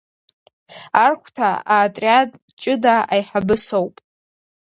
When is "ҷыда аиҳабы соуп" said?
2.61-3.95